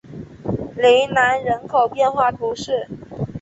[0.77, 2.87] 雷南人口变化图示